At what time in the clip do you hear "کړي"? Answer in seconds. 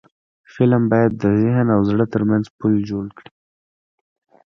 3.17-3.31